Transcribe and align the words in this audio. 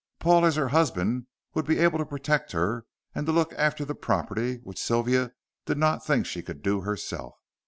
Paul 0.17 0.45
as 0.47 0.55
her 0.55 0.69
husband 0.69 1.27
would 1.53 1.67
be 1.67 1.77
able 1.77 1.99
to 1.99 2.07
protect 2.07 2.53
her, 2.53 2.87
and 3.13 3.27
to 3.27 3.31
look 3.31 3.53
after 3.53 3.85
the 3.85 3.93
property 3.93 4.55
which 4.63 4.81
Sylvia 4.81 5.33
did 5.67 5.77
not 5.77 6.03
think 6.03 6.25
she 6.25 6.41
could 6.41 6.63
do 6.63 6.81
herself. 6.81 7.35